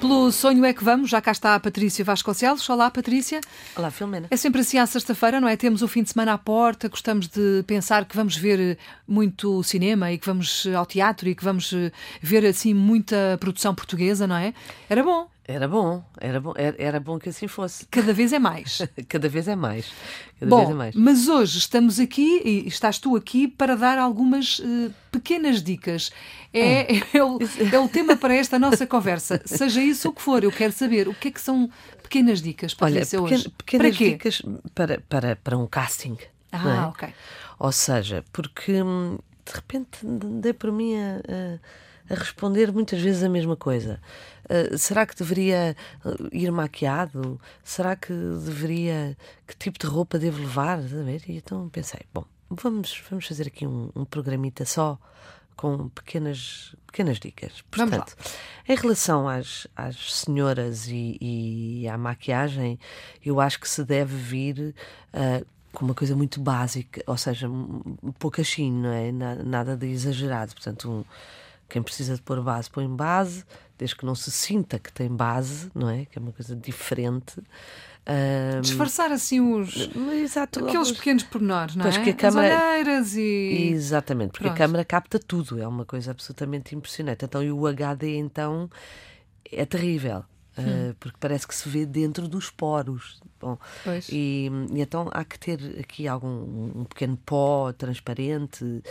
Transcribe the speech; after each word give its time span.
Pelo 0.00 0.30
sonho 0.30 0.64
é 0.64 0.72
que 0.72 0.84
vamos, 0.84 1.10
já 1.10 1.20
cá 1.20 1.32
está 1.32 1.56
a 1.56 1.60
Patrícia 1.60 2.04
Vasconcelos. 2.04 2.68
Olá, 2.70 2.88
Patrícia. 2.88 3.40
Olá, 3.74 3.90
Filomena. 3.90 4.28
É 4.30 4.36
sempre 4.36 4.60
assim 4.60 4.78
à 4.78 4.86
sexta-feira, 4.86 5.40
não 5.40 5.48
é? 5.48 5.56
Temos 5.56 5.82
o 5.82 5.88
fim 5.88 6.04
de 6.04 6.10
semana 6.10 6.34
à 6.34 6.38
porta, 6.38 6.88
gostamos 6.88 7.26
de 7.26 7.64
pensar 7.66 8.04
que 8.04 8.14
vamos 8.14 8.36
ver 8.36 8.78
muito 9.08 9.60
cinema 9.64 10.12
e 10.12 10.18
que 10.18 10.26
vamos 10.26 10.68
ao 10.68 10.86
teatro 10.86 11.28
e 11.28 11.34
que 11.34 11.42
vamos 11.42 11.74
ver 12.22 12.46
assim 12.46 12.72
muita 12.72 13.36
produção 13.40 13.74
portuguesa, 13.74 14.24
não 14.24 14.36
é? 14.36 14.54
Era 14.88 15.02
bom. 15.02 15.28
Era 15.50 15.66
bom, 15.66 16.04
era 16.20 16.38
bom, 16.38 16.52
era, 16.54 16.76
era 16.78 17.00
bom 17.00 17.18
que 17.18 17.30
assim 17.30 17.48
fosse. 17.48 17.86
Cada 17.86 18.12
vez 18.12 18.34
é 18.34 18.38
mais. 18.38 18.82
Cada 19.08 19.30
vez 19.30 19.48
é 19.48 19.56
mais. 19.56 19.90
Cada 20.38 20.50
bom, 20.50 20.58
vez 20.58 20.70
é 20.70 20.74
mais. 20.74 20.94
mas 20.94 21.26
hoje 21.26 21.56
estamos 21.56 21.98
aqui 21.98 22.42
e 22.44 22.68
estás 22.68 22.98
tu 22.98 23.16
aqui 23.16 23.48
para 23.48 23.74
dar 23.74 23.96
algumas 23.96 24.58
uh, 24.58 24.92
pequenas 25.10 25.62
dicas. 25.62 26.12
É, 26.52 26.96
é. 26.96 27.02
é, 27.16 27.24
o, 27.24 27.38
é 27.72 27.78
o 27.78 27.88
tema 27.88 28.14
para 28.14 28.34
esta 28.34 28.58
nossa 28.58 28.86
conversa. 28.86 29.40
Seja 29.46 29.80
isso 29.80 30.10
o 30.10 30.12
que 30.12 30.20
for, 30.20 30.44
eu 30.44 30.52
quero 30.52 30.74
saber 30.74 31.08
o 31.08 31.14
que 31.14 31.28
é 31.28 31.30
que 31.30 31.40
são 31.40 31.70
pequenas 32.02 32.42
dicas 32.42 32.74
para 32.74 32.88
Olha, 32.88 33.00
pequena, 33.00 33.22
hoje. 33.22 33.48
pequenas 33.56 33.96
para 33.96 34.06
dicas 34.06 34.42
para, 34.74 35.00
para, 35.08 35.36
para 35.36 35.56
um 35.56 35.66
casting. 35.66 36.18
Ah, 36.52 36.84
é? 36.84 36.86
ok. 36.88 37.08
Ou 37.58 37.72
seja, 37.72 38.22
porque 38.34 38.82
hum, 38.82 39.18
de 39.46 39.52
repente 39.54 39.98
dei 40.04 40.52
por 40.52 40.70
mim 40.70 40.94
a, 40.94 41.16
a, 41.26 41.58
a 42.08 42.14
responder 42.14 42.72
muitas 42.72 43.00
vezes 43.00 43.22
a 43.22 43.28
mesma 43.28 43.56
coisa. 43.56 44.00
Uh, 44.44 44.76
será 44.78 45.06
que 45.06 45.16
deveria 45.16 45.76
uh, 46.04 46.28
ir 46.32 46.50
maquiado? 46.50 47.40
Será 47.62 47.94
que 47.94 48.12
deveria. 48.12 49.16
Que 49.46 49.56
tipo 49.56 49.78
de 49.78 49.86
roupa 49.86 50.18
devo 50.18 50.40
levar? 50.40 50.80
E 51.26 51.36
então 51.36 51.68
pensei, 51.68 52.00
bom, 52.12 52.24
vamos, 52.48 53.02
vamos 53.08 53.26
fazer 53.26 53.48
aqui 53.48 53.66
um, 53.66 53.90
um 53.94 54.04
programita 54.04 54.64
só 54.64 54.98
com 55.58 55.88
pequenas, 55.88 56.74
pequenas 56.86 57.18
dicas. 57.18 57.62
Portanto, 57.68 58.16
em 58.66 58.76
relação 58.76 59.28
às, 59.28 59.66
às 59.74 60.14
senhoras 60.14 60.86
e, 60.86 61.18
e, 61.20 61.88
à 61.88 61.98
maquiagem, 61.98 62.78
eu 63.24 63.40
acho 63.40 63.58
que 63.58 63.68
se 63.68 63.84
deve 63.84 64.16
vir 64.16 64.72
uh, 65.12 65.44
com 65.72 65.84
uma 65.84 65.94
coisa 65.94 66.14
muito 66.14 66.40
básica, 66.40 67.02
ou 67.06 67.16
seja, 67.16 67.48
um 67.48 68.12
poucachinho, 68.20 68.82
não 68.82 68.92
é? 68.92 69.12
Nada 69.12 69.76
de 69.76 69.86
exagerado. 69.88 70.54
Portanto, 70.54 70.88
um, 70.88 71.04
quem 71.68 71.82
precisa 71.82 72.14
de 72.14 72.22
pôr 72.22 72.42
base, 72.42 72.70
põe 72.70 72.88
base, 72.88 73.44
desde 73.76 73.96
que 73.96 74.06
não 74.06 74.14
se 74.14 74.30
sinta 74.30 74.78
que 74.78 74.92
tem 74.92 75.08
base, 75.08 75.70
não 75.74 75.88
é? 75.88 76.04
Que 76.06 76.18
é 76.18 76.20
uma 76.20 76.32
coisa 76.32 76.56
diferente. 76.56 77.40
Um, 78.08 78.62
Disfarçar 78.62 79.12
assim 79.12 79.38
os. 79.38 79.90
Exato, 80.22 80.64
aqueles 80.64 80.92
pequenos 80.92 81.24
pormenores, 81.24 81.76
não 81.76 81.84
é? 81.84 82.02
Que 82.02 82.10
a 82.10 82.14
câmara, 82.14 82.56
As 82.56 82.62
olheiras 82.62 83.16
e. 83.16 83.70
Exatamente, 83.70 84.30
porque 84.30 84.44
Pronto. 84.44 84.54
a 84.54 84.58
câmara 84.58 84.84
capta 84.84 85.18
tudo, 85.18 85.60
é 85.60 85.68
uma 85.68 85.84
coisa 85.84 86.10
absolutamente 86.10 86.74
impressionante. 86.74 87.26
Então, 87.26 87.42
e 87.42 87.52
o 87.52 87.66
HD, 87.66 88.16
então, 88.16 88.70
é 89.52 89.66
terrível. 89.66 90.24
Uh, 90.58 90.94
porque 90.98 91.16
parece 91.20 91.46
que 91.46 91.54
se 91.54 91.68
vê 91.68 91.86
dentro 91.86 92.26
dos 92.26 92.50
poros. 92.50 93.20
Bom, 93.40 93.56
e, 94.10 94.50
e, 94.72 94.80
então 94.80 95.08
há 95.12 95.24
que 95.24 95.38
ter 95.38 95.78
aqui 95.78 96.08
algum 96.08 96.80
um 96.80 96.84
pequeno 96.84 97.16
pó 97.24 97.72
transparente, 97.72 98.82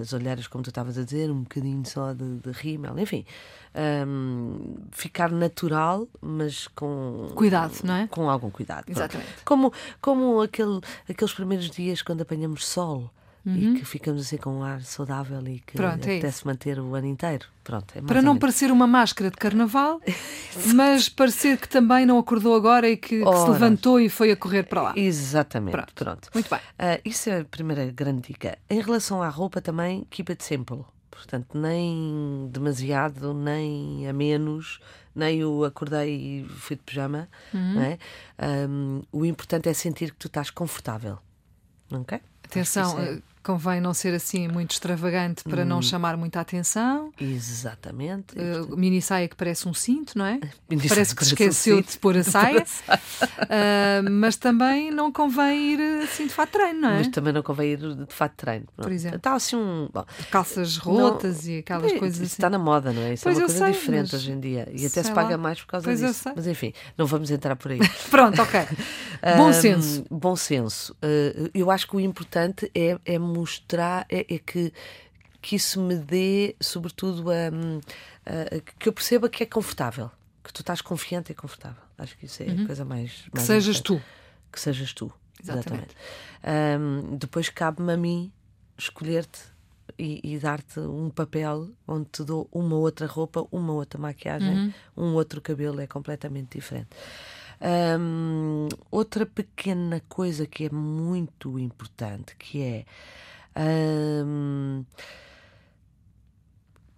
as 0.00 0.12
olheiras, 0.14 0.46
como 0.46 0.64
tu 0.64 0.70
estavas 0.70 0.96
a 0.96 1.04
dizer, 1.04 1.30
um 1.30 1.42
bocadinho 1.42 1.84
só 1.86 2.14
de, 2.14 2.38
de 2.38 2.50
rímel, 2.50 2.98
enfim. 2.98 3.26
Um, 3.74 4.76
ficar 4.90 5.30
natural, 5.30 6.08
mas 6.20 6.66
com 6.68 7.28
cuidado, 7.34 7.74
não 7.84 7.94
é? 7.94 8.06
Com 8.06 8.28
algum 8.28 8.50
cuidado. 8.50 8.84
Exatamente. 8.88 9.44
Como, 9.44 9.72
como 10.00 10.40
aquele, 10.40 10.80
aqueles 11.08 11.34
primeiros 11.34 11.70
dias 11.70 12.02
quando 12.02 12.22
apanhamos 12.22 12.66
sol. 12.66 13.10
Uhum. 13.44 13.74
e 13.74 13.78
que 13.78 13.84
ficamos 13.86 14.20
assim 14.20 14.36
com 14.36 14.58
um 14.58 14.62
ar 14.62 14.82
saudável 14.82 15.40
e 15.48 15.60
que 15.60 15.72
Pronto, 15.72 16.06
é 16.06 16.16
apetece 16.16 16.46
manter 16.46 16.78
o 16.78 16.94
ano 16.94 17.06
inteiro. 17.06 17.46
Pronto, 17.64 17.94
é 17.96 18.02
Para 18.02 18.20
não 18.20 18.36
parecer 18.36 18.70
uma 18.70 18.86
máscara 18.86 19.30
de 19.30 19.36
carnaval, 19.36 20.00
mas 20.74 21.08
parecer 21.08 21.56
que 21.58 21.68
também 21.68 22.04
não 22.04 22.18
acordou 22.18 22.54
agora 22.54 22.88
e 22.88 22.96
que, 22.96 23.24
que, 23.24 23.36
se 23.38 23.50
levantou 23.50 23.98
e 23.98 24.08
foi 24.08 24.30
a 24.30 24.36
correr 24.36 24.64
para 24.64 24.82
lá. 24.82 24.92
Exatamente. 24.96 25.72
Pronto. 25.72 25.94
Pronto. 25.94 26.28
Muito 26.34 26.50
bem. 26.50 26.58
Uh, 26.58 27.00
isso 27.04 27.30
é 27.30 27.40
a 27.40 27.44
primeira 27.44 27.86
grande 27.86 28.28
dica. 28.28 28.58
Em 28.68 28.80
relação 28.80 29.22
à 29.22 29.28
roupa 29.28 29.62
também, 29.62 30.06
keep 30.10 30.30
it 30.30 30.44
simple. 30.44 30.84
Portanto, 31.10 31.58
nem 31.58 32.48
demasiado, 32.50 33.34
nem 33.34 34.08
a 34.08 34.12
menos, 34.12 34.80
nem 35.14 35.44
o 35.44 35.64
acordei 35.64 36.40
e 36.40 36.44
fui 36.48 36.76
de 36.76 36.82
pijama. 36.82 37.28
Uhum. 37.52 37.74
Não 37.74 37.82
é? 37.82 37.98
Um, 38.68 39.02
o 39.12 39.24
importante 39.24 39.68
é 39.68 39.74
sentir 39.74 40.12
que 40.12 40.16
tu 40.16 40.26
estás 40.26 40.50
confortável. 40.50 41.18
Ok? 41.92 42.20
Atenção, 42.44 42.96
convém 43.42 43.80
não 43.80 43.94
ser 43.94 44.14
assim 44.14 44.48
muito 44.48 44.72
extravagante 44.72 45.44
para 45.44 45.62
hum. 45.62 45.66
não 45.66 45.82
chamar 45.82 46.16
muita 46.16 46.40
atenção. 46.40 47.12
Exatamente. 47.20 48.34
Uh, 48.38 48.76
mini 48.76 49.00
saia 49.00 49.28
que 49.28 49.36
parece 49.36 49.68
um 49.68 49.74
cinto, 49.74 50.16
não 50.16 50.26
é? 50.26 50.38
Mini 50.68 50.88
parece 50.88 51.14
que 51.14 51.24
se 51.24 51.30
esqueceu 51.30 51.78
um 51.78 51.80
de 51.80 51.96
pôr 51.98 52.16
a 52.16 52.24
saia. 52.24 52.62
uh, 52.62 54.04
mas 54.10 54.36
também 54.36 54.90
não 54.90 55.10
convém 55.10 55.72
ir 55.74 56.02
assim 56.02 56.26
de 56.26 56.32
fato 56.32 56.50
treino, 56.50 56.80
não 56.80 56.90
é? 56.90 56.98
Mas 56.98 57.08
também 57.08 57.32
não 57.32 57.42
convém 57.42 57.72
ir 57.72 57.78
de 57.78 58.14
fato 58.14 58.34
treino. 58.36 58.66
Por 58.76 58.92
exemplo. 58.92 59.16
Está 59.16 59.34
assim 59.34 59.56
um. 59.56 59.88
Bom, 59.92 60.04
Calças 60.30 60.76
rotas 60.76 61.44
não, 61.44 61.52
e 61.52 61.58
aquelas 61.58 61.92
é, 61.92 61.98
coisas 61.98 62.20
assim. 62.20 62.32
Está 62.34 62.50
na 62.50 62.58
moda, 62.58 62.92
não 62.92 63.02
é? 63.02 63.14
Isso 63.14 63.24
pois 63.24 63.36
é 63.36 63.40
uma 63.40 63.46
coisa 63.46 63.64
sei, 63.64 63.72
diferente 63.72 64.16
hoje 64.16 64.32
em 64.32 64.40
dia. 64.40 64.68
E 64.72 64.86
até 64.86 65.02
se 65.02 65.12
paga 65.12 65.36
mais 65.38 65.60
por 65.60 65.66
causa 65.66 65.84
pois 65.84 66.00
disso. 66.00 66.30
Mas 66.34 66.46
enfim, 66.46 66.72
não 66.96 67.06
vamos 67.06 67.30
entrar 67.30 67.56
por 67.56 67.72
aí. 67.72 67.80
Pronto, 68.10 68.40
ok. 68.42 68.60
bom 69.36 69.52
senso. 69.52 70.04
bom 70.10 70.36
senso. 70.36 70.92
Uh, 71.02 71.50
eu 71.54 71.70
acho 71.70 71.86
que 71.86 71.96
o 71.96 72.00
importante 72.00 72.70
é, 72.74 72.98
é 73.04 73.18
mostrar 73.30 74.06
é, 74.08 74.20
é, 74.20 74.38
que, 74.38 74.72
que 75.40 75.56
isso 75.56 75.80
me 75.80 75.96
dê, 75.96 76.56
sobretudo, 76.60 77.30
a, 77.30 77.48
a, 78.26 78.60
que 78.78 78.88
eu 78.88 78.92
perceba 78.92 79.28
que 79.28 79.42
é 79.42 79.46
confortável, 79.46 80.10
que 80.44 80.52
tu 80.52 80.60
estás 80.60 80.80
confiante 80.80 81.32
e 81.32 81.34
confortável. 81.34 81.82
Acho 81.96 82.16
que 82.16 82.26
isso 82.26 82.42
é 82.42 82.46
uhum. 82.46 82.64
a 82.64 82.66
coisa 82.66 82.84
mais. 82.84 83.10
mais 83.10 83.30
que 83.32 83.40
sejas 83.40 83.78
importante. 83.78 84.02
tu. 84.02 84.50
Que 84.52 84.60
sejas 84.60 84.92
tu. 84.92 85.12
Exatamente. 85.42 85.94
exatamente. 86.42 86.80
Um, 87.12 87.16
depois 87.16 87.48
cabe-me 87.48 87.92
a 87.92 87.96
mim 87.96 88.32
escolher-te 88.76 89.40
e, 89.98 90.20
e 90.22 90.38
dar-te 90.38 90.80
um 90.80 91.10
papel 91.10 91.70
onde 91.86 92.06
te 92.06 92.24
dou 92.24 92.48
uma 92.52 92.76
outra 92.76 93.06
roupa, 93.06 93.46
uma 93.50 93.72
outra 93.72 94.00
maquiagem, 94.00 94.48
uhum. 94.48 94.72
um 94.96 95.14
outro 95.14 95.40
cabelo, 95.40 95.80
é 95.80 95.86
completamente 95.86 96.58
diferente. 96.58 96.88
Um, 97.62 98.68
outra 98.90 99.26
pequena 99.26 100.00
coisa 100.08 100.46
que 100.46 100.64
é 100.64 100.70
muito 100.70 101.58
importante, 101.58 102.34
que 102.36 102.62
é 102.62 102.84
um, 104.24 104.84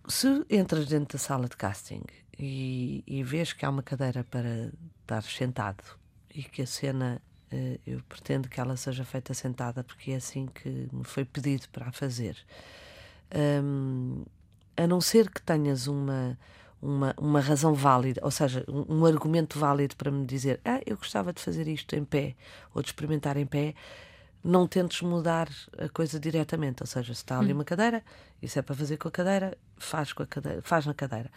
se 0.07 0.45
entras 0.49 0.87
dentro 0.87 1.17
da 1.17 1.23
sala 1.23 1.49
de 1.49 1.57
casting 1.57 2.03
e, 2.39 3.03
e 3.07 3.23
vês 3.25 3.53
que 3.53 3.65
há 3.65 3.71
uma 3.71 3.83
cadeira 3.83 4.23
para 4.25 4.71
estar 5.01 5.23
sentado 5.23 5.83
e 6.35 6.43
que 6.43 6.63
a 6.63 6.67
cena 6.67 7.21
uh, 7.53 7.81
eu 7.87 8.01
pretendo 8.09 8.49
que 8.49 8.61
ela 8.61 8.77
seja 8.77 9.05
feita 9.05 9.35
sentada 9.35 9.83
porque 9.83 10.13
é 10.13 10.17
assim 10.17 10.47
que 10.47 10.89
me 10.93 11.05
foi 11.05 11.25
pedido 11.25 11.69
para 11.71 11.89
a 11.89 11.93
fazer. 11.93 12.37
Um, 13.35 14.25
a 14.77 14.87
não 14.87 15.01
ser 15.01 15.31
que 15.31 15.41
tenhas 15.43 15.87
uma, 15.87 16.39
uma, 16.83 17.15
uma 17.17 17.41
razão 17.41 17.73
válida, 17.73 18.21
ou 18.25 18.31
seja, 18.31 18.65
um, 18.69 18.99
um, 18.99 19.07
argumento 19.07 19.59
válido 19.59 19.97
para 19.97 20.11
me 20.11 20.27
dizer 20.27 20.61
ah, 20.65 20.81
eu 20.85 20.97
gostava 20.97 21.33
de 21.33 21.41
fazer 21.41 21.69
isto 21.69 21.95
em 21.95 22.05
pé 22.05 22.35
ou 22.75 22.83
de 22.83 22.89
experimentar 22.89 23.37
em 23.37 23.47
pé, 23.47 23.75
não 24.43 24.67
tentes 24.67 25.01
mudar 25.03 25.49
a 25.79 25.89
coisa 25.89 26.19
diretamente. 26.19 26.83
Ou 26.83 26.87
seja, 26.87 27.15
se 27.15 27.21
está 27.21 27.39
ali 27.39 27.53
hum. 27.53 27.57
uma 27.57 27.65
cadeira, 27.65 28.03
isso 28.43 28.59
é 28.59 28.63
para 28.63 28.75
fazer 28.75 28.97
com 28.97 29.07
a 29.07 29.11
cadeira, 29.11 29.57
faz, 29.77 30.13
com 30.13 30.25
a 30.25 30.27
cadeira, 30.27 30.61
faz 30.63 30.85
na 30.85 30.93
cadeira. 30.93 31.31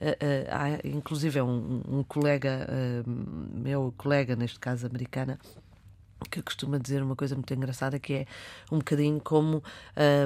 Uh, 0.00 0.10
uh, 0.10 0.48
há, 0.50 0.88
inclusive, 0.88 1.38
é 1.38 1.42
um, 1.42 1.80
um 1.88 2.02
colega, 2.02 2.66
uh, 2.68 3.08
meu 3.54 3.94
colega, 3.96 4.34
neste 4.34 4.58
caso 4.58 4.86
americana, 4.86 5.38
que 6.30 6.42
costuma 6.42 6.78
dizer 6.78 7.00
uma 7.02 7.14
coisa 7.14 7.36
muito 7.36 7.52
engraçada 7.54 7.98
que 7.98 8.12
é 8.12 8.26
um 8.72 8.78
bocadinho 8.78 9.20
como 9.20 9.62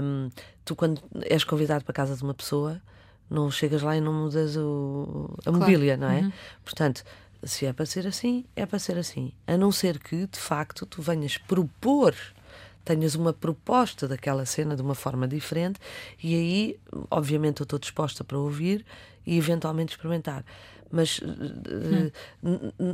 um, 0.03 0.31
tu 0.65 0.75
quando 0.75 1.03
és 1.29 1.45
convidado 1.45 1.85
para 1.85 1.93
a 1.93 1.95
casa 1.95 2.17
de 2.17 2.23
uma 2.23 2.33
pessoa 2.33 2.81
não 3.33 3.51
chegas 3.51 3.83
lá 3.83 3.97
e 3.97 4.01
não 4.01 4.13
mudas 4.13 4.57
o, 4.57 5.31
a 5.41 5.43
claro. 5.45 5.59
mobília, 5.59 5.97
não 5.97 6.11
é? 6.11 6.21
Uhum. 6.21 6.33
Portanto, 6.65 7.03
se 7.43 7.67
é 7.67 7.73
para 7.73 7.87
ser 7.87 8.07
assim, 8.07 8.45
é 8.55 8.67
para 8.67 8.79
ser 8.79 8.99
assim. 8.99 9.33
A 9.47 9.57
não 9.57 9.73
ser 9.73 9.99
que, 9.99 10.27
de 10.27 10.39
facto, 10.39 10.87
tu 10.87 11.03
venhas 11.03 11.39
propor, 11.39 12.15
tenhas 12.85 13.15
uma 13.15 13.33
proposta 13.33 14.07
daquela 14.07 14.45
cena 14.45 14.77
de 14.77 14.83
uma 14.83 14.95
forma 14.95 15.27
diferente, 15.27 15.81
e 16.23 16.35
aí, 16.35 16.81
obviamente, 17.11 17.61
eu 17.61 17.65
estou 17.65 17.79
disposta 17.79 18.23
para 18.23 18.39
ouvir 18.39 18.85
e 19.27 19.37
eventualmente 19.37 19.95
experimentar. 19.95 20.45
Mas 20.91 21.21
hum. 21.23 22.11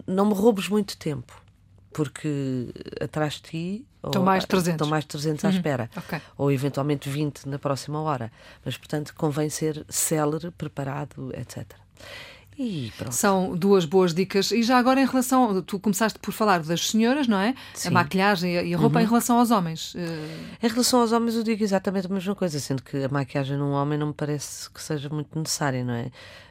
não 0.06 0.26
me 0.26 0.34
roubes 0.34 0.68
muito 0.68 0.96
tempo, 0.96 1.42
porque 1.98 2.68
atrás 3.00 3.34
de 3.34 3.42
ti. 3.42 3.86
Estão 4.06 4.22
mais 4.22 4.44
300. 4.44 4.74
Estão 4.74 4.86
mais 4.88 5.04
300 5.04 5.44
à 5.44 5.48
uhum. 5.48 5.54
espera. 5.56 5.90
Okay. 5.96 6.20
Ou 6.36 6.52
eventualmente 6.52 7.08
20 7.08 7.46
na 7.48 7.58
próxima 7.58 8.00
hora. 8.00 8.30
Mas, 8.64 8.76
portanto, 8.78 9.12
convém 9.16 9.50
ser 9.50 9.84
célere, 9.88 10.52
preparado, 10.52 11.32
etc. 11.36 11.66
E 12.56 12.92
pronto. 12.96 13.12
São 13.12 13.56
duas 13.56 13.84
boas 13.84 14.14
dicas. 14.14 14.52
E 14.52 14.62
já 14.62 14.78
agora, 14.78 15.00
em 15.00 15.06
relação. 15.06 15.60
Tu 15.62 15.78
começaste 15.80 16.18
por 16.20 16.32
falar 16.32 16.60
das 16.60 16.88
senhoras, 16.90 17.26
não 17.26 17.38
é? 17.38 17.54
Sim. 17.74 17.88
A 17.88 17.90
maquilhagem 17.90 18.68
e 18.68 18.72
a 18.74 18.78
roupa 18.78 18.98
Uhum. 19.00 19.04
em 19.04 19.08
relação 19.08 19.38
aos 19.40 19.50
homens. 19.50 19.94
Eh, 19.96 20.66
Em 20.66 20.68
relação 20.68 21.00
aos 21.00 21.10
homens, 21.10 21.34
eu 21.34 21.42
digo 21.42 21.62
exatamente 21.64 22.06
a 22.06 22.10
mesma 22.10 22.34
coisa, 22.36 22.60
sendo 22.60 22.82
que 22.84 23.02
a 23.02 23.08
maquiagem 23.08 23.56
num 23.56 23.72
homem 23.72 23.98
não 23.98 24.08
me 24.08 24.14
parece 24.14 24.70
que 24.70 24.80
seja 24.80 25.08
muito 25.08 25.36
necessária, 25.36 25.84
não 25.84 25.94
é? 25.94 26.10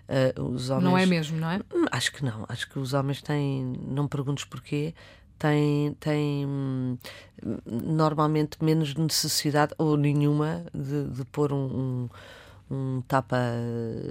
Ah, 0.10 0.42
os 0.42 0.70
homens, 0.70 0.84
Não 0.84 0.98
é 0.98 1.06
mesmo, 1.06 1.38
não 1.38 1.50
é? 1.50 1.60
Hum, 1.74 1.86
Acho 1.92 2.12
que 2.12 2.24
não. 2.24 2.46
Acho 2.50 2.70
que 2.70 2.78
os 2.80 2.94
homens 2.94 3.22
têm, 3.22 3.74
não 3.88 4.04
me 4.04 4.10
perguntes 4.10 4.44
porquê, 4.46 4.94
têm, 5.38 5.94
têm 6.00 6.46
hum, 6.46 6.98
normalmente 7.66 8.58
menos 8.64 8.94
necessidade 8.96 9.74
ou 9.78 9.96
nenhuma 9.98 10.66
de, 10.74 11.06
de 11.10 11.26
pôr 11.26 11.54
um, 11.54 12.10
um, 12.70 12.76
um 12.76 13.02
tapa 13.08 13.38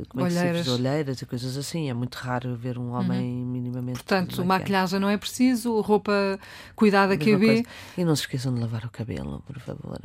como 0.09 0.25
é 0.25 0.29
que 0.29 0.33
se 0.35 0.39
Olheiras. 0.41 0.65
diz? 0.65 0.75
olheiras 0.75 1.23
e 1.23 1.27
coisas 1.27 1.57
assim. 1.57 1.91
É 1.91 1.95
muito 1.95 2.15
raro 2.15 2.57
ver 2.57 2.79
um 2.79 2.93
homem 2.93 3.45
minimamente. 3.45 3.97
Portanto, 3.99 4.45
maquilhagem 4.45 4.99
não 5.01 5.09
é 5.09 5.17
preciso, 5.17 5.81
roupa 5.81 6.39
cuidada 6.75 7.17
QB. 7.17 7.47
coisa. 7.47 7.65
E 7.99 8.05
não 8.05 8.15
se 8.17 8.23
esqueçam 8.23 8.55
de 8.55 8.61
lavar 8.61 8.85
o 8.85 8.91
cabelo, 8.91 9.43
por 9.47 9.59
favor. 9.61 10.01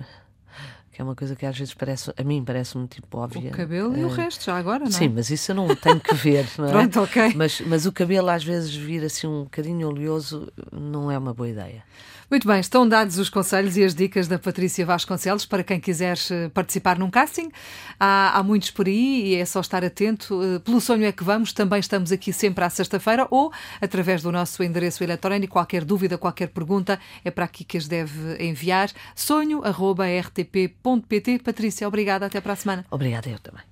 Que 0.91 1.01
é 1.01 1.03
uma 1.05 1.15
coisa 1.15 1.35
que 1.35 1.45
às 1.45 1.57
vezes 1.57 1.73
parece, 1.73 2.11
a 2.17 2.23
mim 2.23 2.43
parece-me 2.43 2.85
tipo 2.87 3.17
óbvia. 3.17 3.49
O 3.49 3.53
cabelo 3.53 3.97
e 3.97 4.03
o 4.03 4.09
Eh, 4.11 4.15
resto, 4.15 4.43
já 4.45 4.57
agora, 4.57 4.79
não 4.79 4.87
é? 4.87 4.91
Sim, 4.91 5.09
mas 5.09 5.29
isso 5.29 5.51
eu 5.51 5.55
não 5.55 5.73
tenho 5.75 5.99
que 6.01 6.13
ver, 6.15 6.45
não 6.59 6.65
é? 6.67 6.71
Pronto, 6.71 7.01
ok. 7.01 7.33
Mas, 7.35 7.61
mas 7.61 7.85
o 7.85 7.91
cabelo 7.93 8.29
às 8.29 8.43
vezes 8.43 8.75
vir 8.75 9.03
assim 9.05 9.25
um 9.27 9.43
bocadinho 9.43 9.87
oleoso 9.87 10.51
não 10.71 11.09
é 11.09 11.17
uma 11.17 11.33
boa 11.33 11.47
ideia. 11.47 11.83
Muito 12.29 12.47
bem, 12.47 12.61
estão 12.61 12.87
dados 12.87 13.17
os 13.17 13.29
conselhos 13.29 13.75
e 13.75 13.83
as 13.83 13.93
dicas 13.93 14.25
da 14.25 14.39
Patrícia 14.39 14.85
Vasconcelos 14.85 15.45
para 15.45 15.65
quem 15.65 15.81
quiser 15.81 16.17
eh, 16.31 16.47
participar 16.47 16.97
num 16.97 17.09
casting. 17.09 17.51
Há, 17.99 18.37
há 18.39 18.41
muitos 18.41 18.71
por 18.71 18.87
aí 18.87 19.33
e 19.33 19.35
é 19.35 19.43
só 19.43 19.59
estar 19.59 19.83
atento. 19.83 20.39
Eh, 20.41 20.59
Pelo 20.59 20.79
sonho 20.79 21.03
é 21.03 21.11
que 21.11 21.25
vamos, 21.25 21.51
também 21.51 21.81
estamos 21.81 22.09
aqui 22.09 22.31
sempre 22.31 22.63
à 22.63 22.69
sexta-feira 22.69 23.27
ou 23.29 23.51
através 23.81 24.21
do 24.21 24.31
nosso 24.31 24.63
endereço 24.63 25.03
eletrónico. 25.03 25.51
Qualquer 25.53 25.83
dúvida, 25.83 26.17
qualquer 26.17 26.47
pergunta 26.47 26.97
é 27.25 27.29
para 27.29 27.43
aqui 27.43 27.65
que 27.65 27.77
as 27.77 27.85
deve 27.85 28.41
enviar. 28.41 28.89
sonho.rtp.pt. 30.83 31.39
Patrícia, 31.39 31.87
obrigada. 31.87 32.25
Até 32.25 32.41
para 32.41 32.53
a 32.53 32.55
semana. 32.55 32.85
Obrigada, 32.89 33.29
eu 33.29 33.39
também. 33.39 33.70